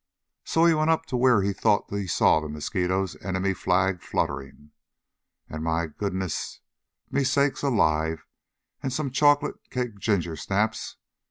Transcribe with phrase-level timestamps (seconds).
[0.45, 4.71] So up he went to where he thought he saw the mosquito enemy's flag fluttering,
[5.47, 6.59] and my goodness
[7.11, 8.25] me sakes alive
[8.81, 10.95] and some chocolate cake ginger snaps!